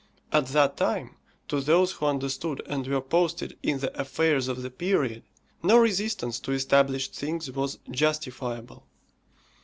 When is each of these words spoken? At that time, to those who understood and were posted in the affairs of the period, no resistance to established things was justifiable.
At 0.31 0.47
that 0.47 0.77
time, 0.77 1.13
to 1.47 1.61
those 1.61 1.91
who 1.91 2.07
understood 2.07 2.63
and 2.65 2.87
were 2.87 3.01
posted 3.01 3.55
in 3.61 3.81
the 3.81 3.95
affairs 4.01 4.47
of 4.47 4.63
the 4.63 4.71
period, 4.71 5.21
no 5.61 5.77
resistance 5.77 6.39
to 6.39 6.53
established 6.53 7.13
things 7.13 7.51
was 7.51 7.77
justifiable. 7.91 8.87